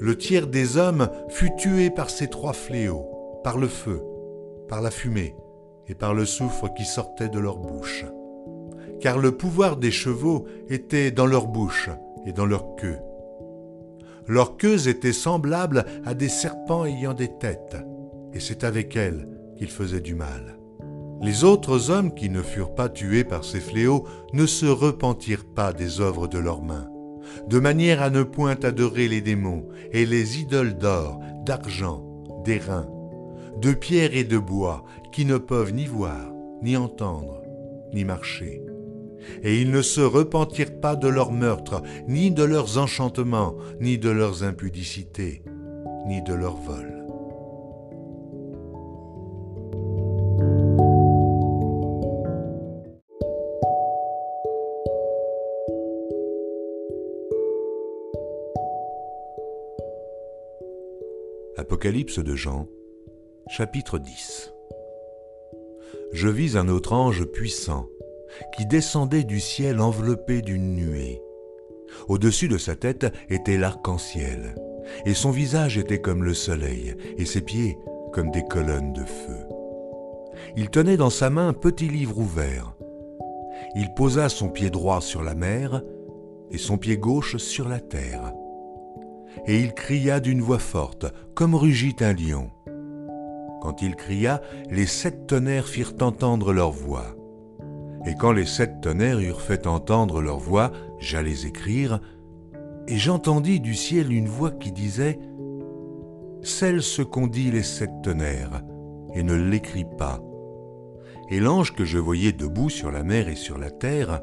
Le 0.00 0.16
tiers 0.16 0.46
des 0.46 0.76
hommes 0.76 1.08
fut 1.28 1.54
tué 1.56 1.90
par 1.90 2.10
ces 2.10 2.28
trois 2.28 2.52
fléaux, 2.52 3.40
par 3.44 3.58
le 3.58 3.68
feu, 3.68 4.00
par 4.68 4.80
la 4.80 4.90
fumée 4.90 5.34
et 5.88 5.94
par 5.94 6.14
le 6.14 6.24
soufre 6.24 6.72
qui 6.74 6.84
sortait 6.84 7.28
de 7.28 7.38
leur 7.38 7.58
bouche. 7.58 8.04
Car 9.00 9.18
le 9.18 9.32
pouvoir 9.32 9.76
des 9.76 9.90
chevaux 9.90 10.46
était 10.68 11.10
dans 11.10 11.26
leur 11.26 11.46
bouche 11.46 11.90
et 12.26 12.32
dans 12.32 12.46
leur 12.46 12.76
queue. 12.76 12.98
Leurs 14.26 14.56
queues 14.56 14.88
étaient 14.88 15.12
semblables 15.12 15.84
à 16.04 16.14
des 16.14 16.28
serpents 16.28 16.84
ayant 16.84 17.14
des 17.14 17.30
têtes, 17.38 17.76
et 18.32 18.40
c'est 18.40 18.64
avec 18.64 18.94
elles 18.96 19.26
qu'ils 19.56 19.70
faisaient 19.70 20.00
du 20.00 20.14
mal. 20.14 20.57
Les 21.20 21.42
autres 21.42 21.90
hommes 21.90 22.14
qui 22.14 22.30
ne 22.30 22.42
furent 22.42 22.74
pas 22.74 22.88
tués 22.88 23.24
par 23.24 23.44
ces 23.44 23.60
fléaux 23.60 24.04
ne 24.32 24.46
se 24.46 24.66
repentirent 24.66 25.46
pas 25.46 25.72
des 25.72 26.00
œuvres 26.00 26.28
de 26.28 26.38
leurs 26.38 26.62
mains, 26.62 26.88
de 27.48 27.58
manière 27.58 28.02
à 28.02 28.10
ne 28.10 28.22
point 28.22 28.56
adorer 28.62 29.08
les 29.08 29.20
démons 29.20 29.68
et 29.92 30.06
les 30.06 30.40
idoles 30.40 30.76
d'or, 30.76 31.20
d'argent, 31.44 32.04
d'airain, 32.44 32.88
de 33.60 33.72
pierre 33.72 34.14
et 34.14 34.24
de 34.24 34.38
bois, 34.38 34.84
qui 35.12 35.24
ne 35.24 35.38
peuvent 35.38 35.72
ni 35.72 35.86
voir, 35.86 36.32
ni 36.62 36.76
entendre, 36.76 37.42
ni 37.92 38.04
marcher. 38.04 38.62
Et 39.42 39.60
ils 39.60 39.72
ne 39.72 39.82
se 39.82 40.00
repentirent 40.00 40.80
pas 40.80 40.94
de 40.94 41.08
leurs 41.08 41.32
meurtres, 41.32 41.82
ni 42.06 42.30
de 42.30 42.44
leurs 42.44 42.78
enchantements, 42.78 43.56
ni 43.80 43.98
de 43.98 44.10
leurs 44.10 44.44
impudicités, 44.44 45.42
ni 46.06 46.22
de 46.22 46.34
leurs 46.34 46.56
vols. 46.56 46.97
Apocalypse 61.58 62.20
de 62.20 62.36
Jean, 62.36 62.68
chapitre 63.48 63.98
10 63.98 64.54
Je 66.12 66.28
vis 66.28 66.56
un 66.56 66.68
autre 66.68 66.92
ange 66.92 67.24
puissant 67.24 67.88
qui 68.56 68.64
descendait 68.64 69.24
du 69.24 69.40
ciel 69.40 69.80
enveloppé 69.80 70.40
d'une 70.40 70.76
nuée. 70.76 71.20
Au-dessus 72.06 72.46
de 72.46 72.58
sa 72.58 72.76
tête 72.76 73.12
était 73.28 73.58
l'arc-en-ciel, 73.58 74.54
et 75.04 75.14
son 75.14 75.32
visage 75.32 75.78
était 75.78 76.00
comme 76.00 76.22
le 76.22 76.32
soleil, 76.32 76.94
et 77.16 77.24
ses 77.24 77.40
pieds 77.40 77.76
comme 78.12 78.30
des 78.30 78.44
colonnes 78.44 78.92
de 78.92 79.04
feu. 79.04 79.48
Il 80.56 80.70
tenait 80.70 80.96
dans 80.96 81.10
sa 81.10 81.28
main 81.28 81.48
un 81.48 81.54
petit 81.54 81.88
livre 81.88 82.18
ouvert. 82.18 82.76
Il 83.74 83.92
posa 83.94 84.28
son 84.28 84.48
pied 84.48 84.70
droit 84.70 85.00
sur 85.00 85.24
la 85.24 85.34
mer 85.34 85.82
et 86.52 86.58
son 86.58 86.78
pied 86.78 86.98
gauche 86.98 87.36
sur 87.38 87.68
la 87.68 87.80
terre. 87.80 88.32
Et 89.46 89.60
il 89.60 89.72
cria 89.72 90.20
d'une 90.20 90.40
voix 90.40 90.58
forte, 90.58 91.06
comme 91.34 91.54
rugit 91.54 91.96
un 92.00 92.12
lion. 92.12 92.50
Quand 93.60 93.82
il 93.82 93.96
cria, 93.96 94.40
les 94.70 94.86
sept 94.86 95.26
tonnerres 95.26 95.68
firent 95.68 95.94
entendre 96.00 96.52
leur 96.52 96.70
voix. 96.70 97.16
Et 98.06 98.14
quand 98.14 98.32
les 98.32 98.46
sept 98.46 98.80
tonnerres 98.80 99.20
eurent 99.20 99.42
fait 99.42 99.66
entendre 99.66 100.20
leur 100.22 100.38
voix, 100.38 100.70
j'allais 100.98 101.46
écrire, 101.46 102.00
et 102.86 102.96
j'entendis 102.96 103.60
du 103.60 103.74
ciel 103.74 104.12
une 104.12 104.28
voix 104.28 104.52
qui 104.52 104.72
disait 104.72 105.18
Celle 106.42 106.82
ce 106.82 107.02
qu'ont 107.02 107.26
dit 107.26 107.50
les 107.50 107.62
sept 107.62 107.90
tonnerres, 108.02 108.62
et 109.14 109.22
ne 109.22 109.34
l'écris 109.34 109.86
pas. 109.98 110.22
Et 111.30 111.40
l'ange 111.40 111.74
que 111.74 111.84
je 111.84 111.98
voyais 111.98 112.32
debout 112.32 112.70
sur 112.70 112.90
la 112.90 113.02
mer 113.02 113.28
et 113.28 113.36
sur 113.36 113.58
la 113.58 113.70
terre 113.70 114.22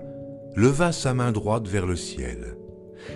leva 0.55 0.91
sa 0.91 1.13
main 1.13 1.31
droite 1.31 1.67
vers 1.67 1.85
le 1.85 1.95
ciel, 1.95 2.57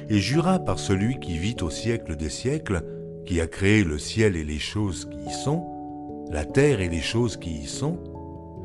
et 0.10 0.20
jura 0.20 0.60
par 0.60 0.80
celui 0.80 1.20
qui 1.20 1.38
vit 1.38 1.58
au 1.62 1.70
siècle 1.70 2.16
des 2.16 2.30
siècles, 2.30 2.84
qui 3.26 3.42
a 3.42 3.48
créé 3.48 3.84
le 3.84 3.98
ciel 3.98 4.36
et 4.36 4.44
les 4.44 4.60
choses 4.60 5.10
qui 5.10 5.30
y 5.30 5.34
sont, 5.34 6.28
la 6.32 6.46
terre 6.46 6.82
et 6.82 6.90
les 6.90 7.02
choses 7.02 7.38
qui 7.38 7.62
y 7.62 7.68
sont, 7.68 8.00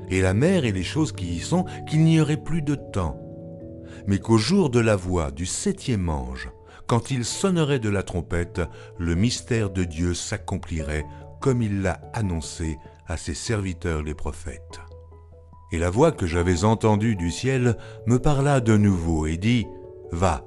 et 0.09 0.21
la 0.21 0.35
mer 0.35 0.65
et 0.65 0.73
les 0.73 0.83
choses 0.83 1.13
qui 1.13 1.37
y 1.37 1.41
sont, 1.41 1.65
qu'il 1.89 2.05
n'y 2.05 2.21
aurait 2.21 2.43
plus 2.43 2.63
de 2.63 2.75
temps, 2.75 3.21
mais 4.07 4.19
qu'au 4.19 4.39
jour 4.39 4.71
de 4.71 4.81
la 4.81 4.97
voix 4.97 5.31
du 5.31 5.47
septième 5.47 6.09
ange, 6.09 6.51
quand 6.87 7.11
il 7.11 7.25
sonnerait 7.25 7.79
de 7.79 7.89
la 7.89 8.03
trompette, 8.03 8.61
le 8.99 9.15
mystère 9.15 9.71
de 9.71 9.85
Dieu 9.85 10.13
s'accomplirait 10.13 11.07
comme 11.41 11.63
il 11.63 11.83
l'a 11.83 12.01
annoncé 12.13 12.79
à 13.07 13.17
ses 13.17 13.35
serviteurs 13.35 14.03
les 14.03 14.15
prophètes. 14.15 14.81
Et 15.73 15.79
la 15.79 15.91
voix 15.91 16.13
que 16.13 16.27
j'avais 16.27 16.65
entendue 16.65 17.17
du 17.17 17.31
ciel 17.31 17.77
me 18.07 18.19
parla 18.19 18.61
de 18.61 18.77
nouveau 18.77 19.27
et 19.27 19.37
dit, 19.37 19.67
Va, 20.13 20.45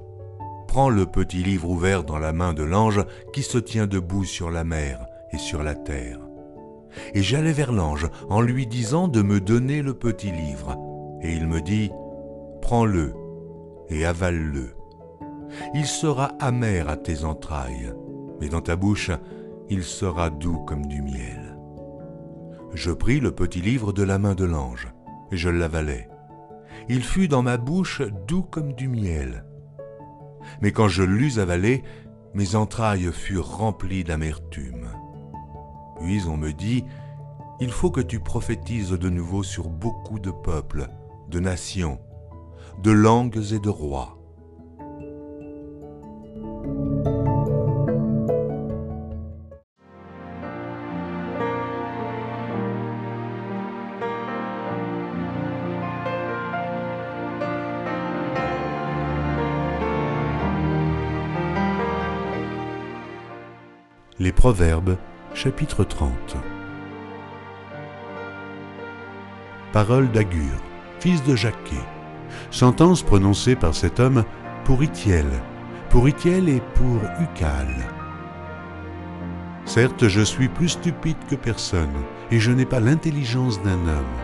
prends 0.68 0.90
le 0.90 1.06
petit 1.06 1.42
livre 1.42 1.68
ouvert 1.68 2.04
dans 2.04 2.18
la 2.18 2.32
main 2.32 2.52
de 2.52 2.62
l'ange 2.62 3.04
qui 3.32 3.42
se 3.42 3.58
tient 3.58 3.88
debout 3.88 4.24
sur 4.24 4.50
la 4.50 4.62
mer 4.62 5.04
et 5.32 5.38
sur 5.38 5.64
la 5.64 5.74
terre. 5.74 6.20
Et 7.14 7.22
j'allai 7.22 7.52
vers 7.52 7.72
l'ange 7.72 8.08
en 8.28 8.40
lui 8.40 8.66
disant 8.66 9.08
de 9.08 9.22
me 9.22 9.40
donner 9.40 9.82
le 9.82 9.94
petit 9.94 10.30
livre. 10.30 10.76
Et 11.22 11.32
il 11.32 11.48
me 11.48 11.60
dit, 11.60 11.90
Prends-le 12.62 13.14
et 13.88 14.04
avale-le. 14.04 14.74
Il 15.74 15.86
sera 15.86 16.32
amer 16.38 16.88
à 16.88 16.96
tes 16.96 17.24
entrailles, 17.24 17.94
mais 18.40 18.48
dans 18.48 18.60
ta 18.60 18.76
bouche, 18.76 19.10
il 19.70 19.82
sera 19.82 20.28
doux 20.28 20.58
comme 20.66 20.86
du 20.86 21.00
miel. 21.00 21.56
Je 22.74 22.92
pris 22.92 23.20
le 23.20 23.32
petit 23.32 23.62
livre 23.62 23.92
de 23.92 24.02
la 24.02 24.18
main 24.18 24.34
de 24.34 24.44
l'ange, 24.44 24.88
et 25.32 25.36
je 25.38 25.48
l'avalai. 25.48 26.08
Il 26.90 27.02
fut 27.02 27.28
dans 27.28 27.42
ma 27.42 27.56
bouche 27.56 28.02
doux 28.26 28.42
comme 28.42 28.74
du 28.74 28.88
miel. 28.88 29.44
Mais 30.60 30.72
quand 30.72 30.88
je 30.88 31.02
l'eus 31.02 31.38
avalé, 31.38 31.82
mes 32.34 32.54
entrailles 32.54 33.10
furent 33.12 33.56
remplies 33.56 34.04
d'amertume. 34.04 34.88
Puis 36.00 36.22
on 36.28 36.36
me 36.36 36.52
dit, 36.52 36.84
il 37.60 37.70
faut 37.70 37.90
que 37.90 38.00
tu 38.00 38.20
prophétises 38.20 38.90
de 38.90 39.08
nouveau 39.08 39.42
sur 39.42 39.68
beaucoup 39.68 40.18
de 40.18 40.30
peuples, 40.30 40.88
de 41.28 41.40
nations, 41.40 41.98
de 42.82 42.90
langues 42.90 43.52
et 43.52 43.58
de 43.58 43.68
rois. 43.68 44.17
Proverbes, 64.32 64.96
chapitre 65.34 65.84
30 65.84 66.10
Parole 69.72 70.10
d'Agur, 70.10 70.40
fils 70.98 71.22
de 71.24 71.36
Jacquet. 71.36 71.76
Sentence 72.50 73.02
prononcée 73.02 73.54
par 73.54 73.74
cet 73.74 74.00
homme 74.00 74.24
pour 74.64 74.82
Itiel, 74.82 75.26
pour 75.90 76.08
Itiel 76.08 76.48
et 76.48 76.62
pour 76.74 77.00
Ucal. 77.20 77.68
Certes, 79.64 80.08
je 80.08 80.22
suis 80.22 80.48
plus 80.48 80.70
stupide 80.70 81.18
que 81.28 81.34
personne, 81.34 81.94
et 82.30 82.40
je 82.40 82.50
n'ai 82.50 82.66
pas 82.66 82.80
l'intelligence 82.80 83.62
d'un 83.62 83.86
homme. 83.86 84.18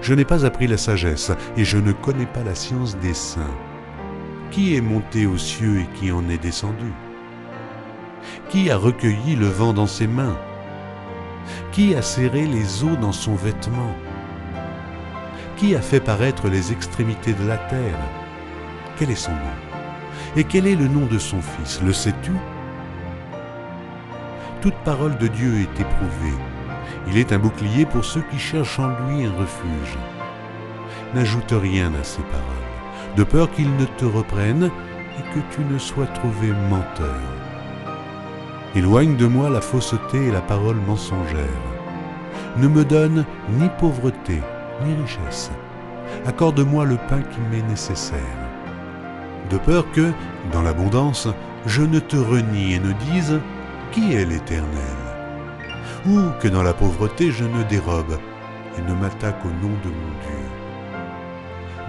Je 0.00 0.14
n'ai 0.14 0.24
pas 0.24 0.44
appris 0.44 0.66
la 0.66 0.76
sagesse, 0.76 1.32
et 1.56 1.64
je 1.64 1.78
ne 1.78 1.92
connais 1.92 2.26
pas 2.26 2.44
la 2.44 2.54
science 2.54 2.96
des 2.98 3.14
saints. 3.14 3.56
Qui 4.50 4.76
est 4.76 4.82
monté 4.82 5.26
aux 5.26 5.38
cieux 5.38 5.80
et 5.80 5.98
qui 5.98 6.12
en 6.12 6.28
est 6.28 6.42
descendu? 6.42 6.92
Qui 8.48 8.70
a 8.70 8.76
recueilli 8.76 9.36
le 9.36 9.46
vent 9.46 9.72
dans 9.72 9.86
ses 9.86 10.06
mains? 10.06 10.36
Qui 11.72 11.94
a 11.94 12.02
serré 12.02 12.46
les 12.46 12.84
eaux 12.84 12.96
dans 12.96 13.12
son 13.12 13.34
vêtement? 13.34 13.94
Qui 15.56 15.74
a 15.74 15.80
fait 15.80 16.00
paraître 16.00 16.48
les 16.48 16.72
extrémités 16.72 17.32
de 17.34 17.46
la 17.46 17.56
terre? 17.56 17.98
Quel 18.96 19.10
est 19.10 19.14
son 19.14 19.32
nom? 19.32 19.38
Et 20.36 20.44
quel 20.44 20.66
est 20.66 20.76
le 20.76 20.88
nom 20.88 21.06
de 21.06 21.18
son 21.18 21.40
fils? 21.40 21.80
Le 21.84 21.92
sais-tu? 21.92 22.32
Toute 24.60 24.76
parole 24.84 25.16
de 25.18 25.26
Dieu 25.26 25.60
est 25.60 25.80
éprouvée. 25.80 26.38
Il 27.08 27.18
est 27.18 27.32
un 27.32 27.38
bouclier 27.38 27.84
pour 27.84 28.04
ceux 28.04 28.22
qui 28.30 28.38
cherchent 28.38 28.78
en 28.78 28.88
lui 28.88 29.24
un 29.24 29.32
refuge. 29.32 29.98
N'ajoute 31.14 31.52
rien 31.52 31.92
à 32.00 32.04
ces 32.04 32.22
paroles, 32.22 33.16
de 33.16 33.24
peur 33.24 33.50
qu'ils 33.50 33.74
ne 33.76 33.84
te 33.84 34.04
reprennent 34.04 34.70
et 35.18 35.34
que 35.34 35.40
tu 35.54 35.62
ne 35.62 35.78
sois 35.78 36.06
trouvé 36.06 36.52
menteur. 36.70 37.41
Éloigne 38.74 39.16
de 39.16 39.26
moi 39.26 39.50
la 39.50 39.60
fausseté 39.60 40.28
et 40.28 40.30
la 40.30 40.40
parole 40.40 40.78
mensongère. 40.86 41.36
Ne 42.56 42.68
me 42.68 42.86
donne 42.86 43.26
ni 43.50 43.68
pauvreté, 43.78 44.40
ni 44.82 44.94
richesse. 44.94 45.50
Accorde-moi 46.24 46.86
le 46.86 46.96
pain 46.96 47.20
qui 47.20 47.40
m'est 47.50 47.68
nécessaire. 47.68 48.18
De 49.50 49.58
peur 49.58 49.84
que, 49.92 50.10
dans 50.52 50.62
l'abondance, 50.62 51.28
je 51.66 51.82
ne 51.82 51.98
te 51.98 52.16
renie 52.16 52.72
et 52.72 52.78
ne 52.78 52.92
dise 52.92 53.40
Qui 53.90 54.14
est 54.14 54.24
l'Éternel? 54.24 54.66
Ou 56.06 56.20
que 56.40 56.48
dans 56.48 56.62
la 56.62 56.72
pauvreté 56.72 57.30
je 57.30 57.44
ne 57.44 57.62
dérobe 57.64 58.18
et 58.78 58.90
ne 58.90 58.94
m'attaque 58.94 59.44
au 59.44 59.48
nom 59.48 59.74
de 59.84 59.88
mon 59.88 60.12
Dieu. 60.22 60.52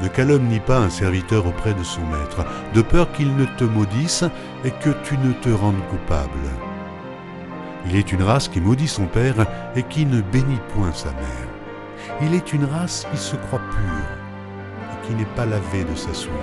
Ne 0.01 0.09
calomnie 0.09 0.59
pas 0.59 0.79
un 0.79 0.89
serviteur 0.89 1.47
auprès 1.47 1.73
de 1.73 1.83
son 1.83 2.01
maître, 2.01 2.45
de 2.73 2.81
peur 2.81 3.09
qu'il 3.13 3.33
ne 3.37 3.45
te 3.45 3.63
maudisse 3.63 4.25
et 4.65 4.71
que 4.71 4.89
tu 5.05 5.17
ne 5.17 5.31
te 5.31 5.49
rendes 5.49 5.81
coupable. 5.89 6.72
Il 7.85 7.95
est 7.95 8.11
une 8.11 8.23
race 8.23 8.47
qui 8.47 8.61
maudit 8.61 8.87
son 8.87 9.07
père 9.07 9.35
et 9.75 9.83
qui 9.83 10.05
ne 10.05 10.21
bénit 10.21 10.59
point 10.73 10.93
sa 10.93 11.11
mère. 11.11 11.47
Il 12.21 12.33
est 12.33 12.53
une 12.53 12.65
race 12.65 13.05
qui 13.11 13.17
se 13.17 13.35
croit 13.35 13.59
pure 13.59 14.91
et 14.91 15.07
qui 15.07 15.13
n'est 15.13 15.35
pas 15.35 15.45
lavée 15.45 15.83
de 15.83 15.95
sa 15.95 16.13
souillure. 16.13 16.37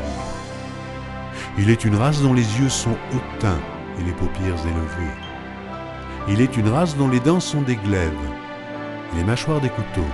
Il 1.58 1.70
est 1.70 1.84
une 1.84 1.96
race 1.96 2.22
dont 2.22 2.34
les 2.34 2.60
yeux 2.60 2.68
sont 2.68 2.96
hautains 3.12 3.58
et 3.98 4.04
les 4.04 4.12
paupières 4.12 4.60
élevées. 4.66 5.16
Il 6.28 6.40
est 6.40 6.56
une 6.56 6.68
race 6.68 6.96
dont 6.96 7.08
les 7.08 7.20
dents 7.20 7.40
sont 7.40 7.62
des 7.62 7.76
glaives 7.76 8.12
et 9.12 9.16
les 9.16 9.24
mâchoires 9.24 9.60
des 9.60 9.70
couteaux, 9.70 10.12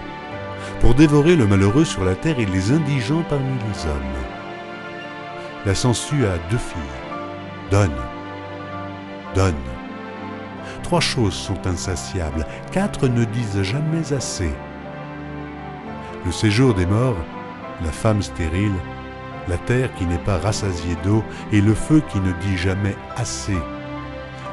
pour 0.81 0.95
dévorer 0.95 1.37
le 1.37 1.47
malheureux 1.47 1.85
sur 1.85 2.05
la 2.05 2.15
terre 2.15 2.39
et 2.39 2.47
les 2.47 2.73
indigents 2.73 3.25
parmi 3.29 3.53
les 3.53 3.87
hommes. 3.87 4.25
La 5.67 5.75
sangsue 5.75 6.25
a 6.27 6.39
deux 6.51 6.59
filles. 6.59 6.81
Donne, 7.71 7.91
donne. 9.35 9.76
Trois 10.87 11.01
choses 11.01 11.35
sont 11.35 11.66
insatiables, 11.66 12.46
quatre 12.70 13.09
ne 13.09 13.25
disent 13.25 13.62
jamais 13.62 14.12
assez. 14.12 14.53
Le 16.25 16.31
séjour 16.31 16.75
des 16.75 16.87
morts, 16.87 17.16
la 17.83 17.90
femme 17.90 18.22
stérile, 18.22 18.77
la 19.49 19.59
terre 19.59 19.92
qui 19.96 20.07
n'est 20.07 20.16
pas 20.16 20.38
rassasiée 20.38 20.96
d'eau 21.03 21.25
et 21.51 21.61
le 21.61 21.75
feu 21.75 22.05
qui 22.09 22.20
ne 22.20 22.31
dit 22.35 22.57
jamais 22.57 22.94
assez. 23.16 23.59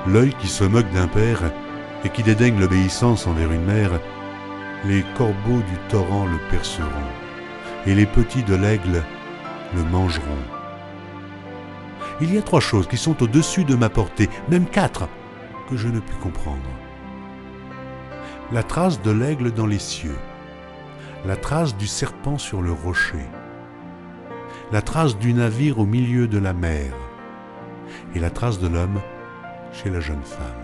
L'œil 0.08 0.34
qui 0.39 0.48
se 0.48 0.63
moque 0.63 0.89
d'un 0.89 1.08
père 1.08 1.52
et 2.04 2.10
qui 2.10 2.24
dédaigne 2.24 2.60
l'obéissance 2.60 3.28
envers 3.28 3.52
une 3.52 3.65
mère, 3.65 3.91
les 4.86 5.06
corbeaux 5.15 5.62
du 5.62 5.78
torrent 5.89 6.26
le 6.26 6.39
perceront, 6.50 6.89
et 7.86 7.93
les 7.93 8.08
petits 8.08 8.41
de 8.41 8.56
l'aigle 8.56 9.04
le 9.76 9.84
mangeront. 9.84 10.26
Il 12.22 12.34
y 12.34 12.39
a 12.39 12.41
trois 12.41 12.60
choses 12.60 12.88
qui 12.88 12.98
sont 12.98 13.22
au-dessus 13.22 13.65
de 13.65 13.76
ma 13.76 13.89
portée, 13.89 14.32
même 14.50 14.65
quatre, 14.65 15.08
que 15.69 15.78
je 15.78 15.88
ne 15.88 15.99
puis 15.99 16.17
comprendre. 16.17 16.60
La 18.52 18.63
trace 18.63 19.02
de 19.02 19.12
l'aigle 19.12 19.52
dans 19.52 19.65
les 19.65 19.80
cieux, 19.80 20.17
la 21.26 21.36
trace 21.36 21.76
du 21.78 21.88
serpent 21.88 22.38
sur 22.38 22.62
le 22.62 22.71
rocher, 22.71 23.26
la 24.71 24.82
trace 24.82 25.17
du 25.17 25.34
navire 25.34 25.80
au 25.80 25.86
milieu 25.86 26.28
de 26.28 26.38
la 26.38 26.54
mer, 26.54 26.93
et 28.15 28.19
la 28.19 28.30
trace 28.30 28.60
de 28.60 28.67
l'homme 28.67 28.99
chez 29.71 29.89
la 29.89 29.99
jeune 29.99 30.23
femme. 30.23 30.63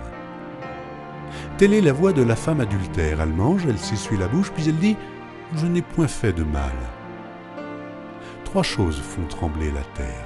Telle 1.57 1.73
est 1.73 1.81
la 1.81 1.93
voix 1.93 2.13
de 2.13 2.23
la 2.23 2.35
femme 2.35 2.61
adultère. 2.61 3.21
Elle 3.21 3.33
mange, 3.33 3.65
elle 3.67 3.77
s'essuie 3.77 4.17
la 4.17 4.27
bouche, 4.27 4.51
puis 4.51 4.63
elle 4.67 4.77
dit 4.77 4.97
Je 5.55 5.65
n'ai 5.65 5.81
point 5.81 6.07
fait 6.07 6.33
de 6.33 6.43
mal. 6.43 6.71
Trois 8.45 8.63
choses 8.63 8.99
font 8.99 9.25
trembler 9.27 9.71
la 9.71 9.83
terre, 9.93 10.25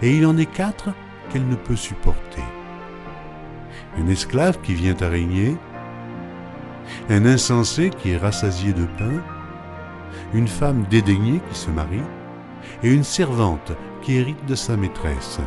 et 0.00 0.16
il 0.16 0.26
en 0.26 0.36
est 0.36 0.46
quatre 0.46 0.90
qu'elle 1.30 1.46
ne 1.46 1.56
peut 1.56 1.76
supporter 1.76 2.42
une 3.98 4.08
esclave 4.08 4.58
qui 4.62 4.74
vient 4.74 4.96
à 5.00 5.08
régner, 5.08 5.56
un 7.10 7.24
insensé 7.26 7.90
qui 7.90 8.10
est 8.10 8.16
rassasié 8.16 8.72
de 8.72 8.84
pain, 8.98 9.22
une 10.34 10.48
femme 10.48 10.84
dédaignée 10.90 11.40
qui 11.50 11.58
se 11.58 11.70
marie, 11.70 12.02
et 12.82 12.92
une 12.92 13.04
servante 13.04 13.72
qui 14.00 14.16
hérite 14.16 14.44
de 14.46 14.54
sa 14.54 14.76
maîtresse. 14.76 15.40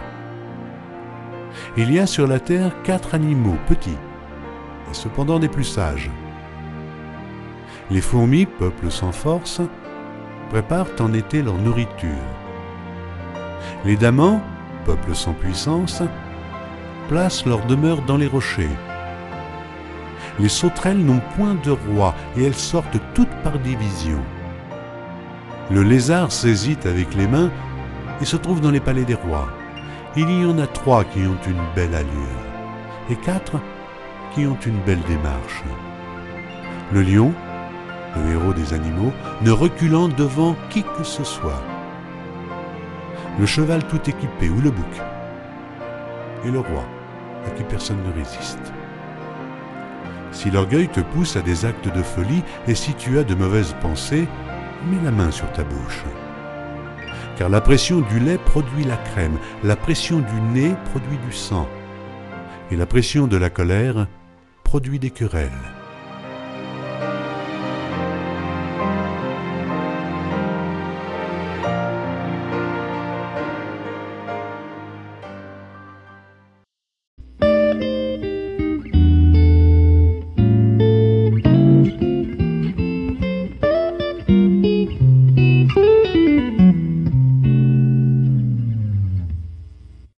Il 1.78 1.92
y 1.92 2.00
a 2.00 2.08
sur 2.08 2.28
la 2.28 2.40
terre 2.40 2.72
quatre 2.84 3.16
animaux 3.16 3.58
petits, 3.68 3.98
et 4.90 4.94
cependant 4.94 5.40
des 5.40 5.50
plus 5.50 5.64
sages. 5.64 6.10
Les 7.92 8.02
fourmis, 8.02 8.46
peuple 8.46 8.90
sans 8.92 9.12
force, 9.12 9.62
préparent 10.50 10.88
en 11.00 11.14
été 11.14 11.42
leur 11.42 11.58
nourriture. 11.58 12.10
Les 13.84 13.96
damans, 13.96 14.42
peuple 14.86 15.16
sans 15.16 15.34
puissance, 15.34 16.02
placent 17.08 17.46
leur 17.46 17.66
demeure 17.66 18.02
dans 18.02 18.18
les 18.18 18.28
rochers. 18.28 18.78
Les 20.40 20.50
sauterelles 20.50 21.04
n'ont 21.04 21.22
point 21.36 21.56
de 21.64 21.72
roi 21.72 22.14
et 22.38 22.44
elles 22.44 22.56
sortent 22.56 23.00
toutes 23.14 23.36
par 23.44 23.58
division. 23.60 24.20
Le 25.72 25.82
lézard 25.82 26.32
saisit 26.32 26.78
avec 26.86 27.16
les 27.16 27.28
mains 27.28 27.52
et 28.22 28.26
se 28.26 28.36
trouve 28.36 28.62
dans 28.62 28.72
les 28.72 28.80
palais 28.80 29.06
des 29.06 29.16
rois. 29.16 29.48
Il 30.16 30.30
y 30.30 30.46
en 30.46 30.60
a 30.60 30.68
trois 30.68 31.04
qui 31.04 31.20
ont 31.20 31.38
une 31.48 31.62
belle 31.76 31.96
allure 31.96 32.42
et 33.10 33.16
quatre 33.16 33.60
qui 34.34 34.46
ont 34.46 34.58
une 34.66 34.80
belle 34.86 35.02
démarche. 35.08 35.64
Le 36.92 37.02
lion, 37.02 37.34
le 38.16 38.32
héros 38.34 38.54
des 38.54 38.74
animaux, 38.74 39.14
ne 39.42 39.52
reculant 39.52 40.08
devant 40.08 40.56
qui 40.70 40.84
que 40.84 41.04
ce 41.04 41.24
soit. 41.24 41.62
le 43.40 43.46
cheval 43.46 43.86
tout 43.88 44.10
équipé 44.10 44.50
ou 44.50 44.62
le 44.62 44.72
bouc, 44.72 45.02
et 46.46 46.52
le 46.52 46.60
roi, 46.60 46.86
à 47.46 47.50
qui 47.52 47.64
personne 47.64 48.04
ne 48.04 48.14
résiste. 48.14 48.74
Si 50.32 50.52
l'orgueil 50.52 50.88
te 50.90 51.00
pousse 51.00 51.36
à 51.38 51.42
des 51.42 51.66
actes 51.66 51.94
de 51.94 52.04
folie 52.04 52.44
et 52.68 52.76
si 52.76 52.94
tu 52.94 53.18
as 53.18 53.24
de 53.24 53.36
mauvaises 53.36 53.76
pensées, 53.82 54.28
mets 54.90 55.04
la 55.04 55.12
main 55.12 55.32
sur 55.32 55.52
ta 55.54 55.64
bouche. 55.64 56.04
Car 57.38 57.50
la 57.50 57.62
pression 57.62 58.02
du 58.02 58.20
lait 58.20 58.38
produit 58.38 58.84
la 58.84 58.98
crème, 58.98 59.38
la 59.64 59.76
pression 59.76 60.20
du 60.20 60.42
nez 60.54 60.74
produit 60.92 61.18
du 61.26 61.34
sang, 61.34 61.68
et 62.72 62.76
la 62.76 62.86
pression 62.86 63.28
de 63.28 63.38
la 63.38 63.50
colère 63.50 64.08
produit 64.64 65.00
des 65.00 65.12
querelles. 65.12 65.52